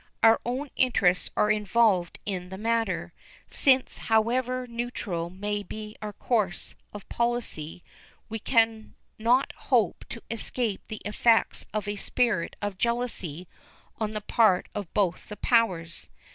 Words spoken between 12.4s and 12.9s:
of